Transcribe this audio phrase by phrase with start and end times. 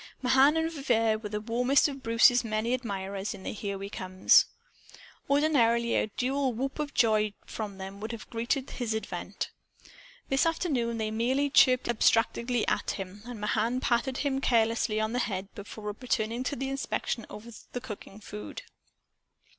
[0.23, 4.45] Mahan and Vivier were the warmest of Bruce's many admirers in the "Here We Comes."
[5.29, 9.51] Ordinarily a dual whoop of joy from them would have greeted his advent.
[10.27, 15.19] This afternoon they merely chirped abstractedly at him, and Mahan patted him carelessly on the
[15.19, 18.63] head before returning to the inspection of the cooking food.